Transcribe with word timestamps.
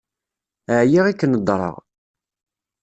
Ԑyiɣ 0.77 1.05
i 1.07 1.13
k-nedṛeɣ. 1.19 1.75